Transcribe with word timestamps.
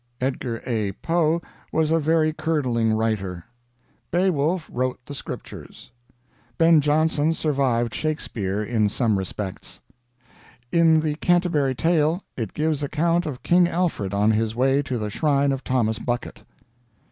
"Edgar 0.19 0.63
A. 0.65 0.93
Poe 0.93 1.43
was 1.71 1.91
a 1.91 1.99
very 1.99 2.33
curdling 2.33 2.91
writer. 2.91 3.45
"Beowulf 4.09 4.67
wrote 4.73 4.99
the 5.05 5.13
Scriptures. 5.13 5.91
"Ben 6.57 6.81
Johnson 6.81 7.35
survived 7.35 7.93
Shakespeare 7.93 8.63
in 8.63 8.89
some 8.89 9.15
respects. 9.19 9.79
"In 10.71 11.01
the 11.01 11.13
'Canterbury 11.17 11.75
Tale' 11.75 12.23
it 12.35 12.55
gives 12.55 12.81
account 12.81 13.27
of 13.27 13.43
King 13.43 13.67
Alfred 13.67 14.11
on 14.11 14.31
his 14.31 14.55
way 14.55 14.81
to 14.81 14.97
the 14.97 15.11
shrine 15.11 15.51
of 15.51 15.63
Thomas 15.63 15.99
Bucket. 15.99 16.41